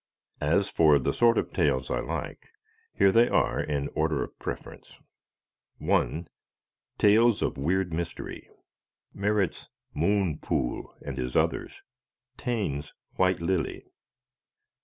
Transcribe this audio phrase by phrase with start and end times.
[0.41, 2.49] As for the sort of tales I like,
[2.91, 4.93] here they are in order of preference:
[5.77, 6.27] 1.
[6.97, 8.49] Tales of weird mystery
[9.13, 11.83] Merritt's "Moon Pool" and his others;
[12.35, 13.85] Taine's "White Lily."